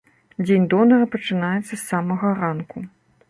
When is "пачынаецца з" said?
1.17-1.79